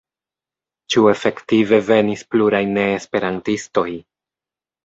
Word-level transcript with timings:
Ĉu 0.93 1.03
efektive 1.11 1.79
venis 1.91 2.25
pluraj 2.31 2.63
neesperantistoj? 2.79 3.89